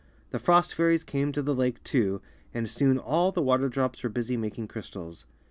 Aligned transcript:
The 0.31 0.39
frost 0.39 0.73
fairies 0.73 1.03
came 1.03 1.31
to 1.31 1.43
the 1.43 1.53
lake, 1.53 1.83
too, 1.83 2.23
and 2.55 2.67
soon 2.67 2.97
all 2.97 3.31
the 3.31 3.39
water 3.39 3.69
drops 3.69 4.01
were 4.01 4.09
busy 4.09 4.35
making 4.35 4.67
crystals. 4.67 5.27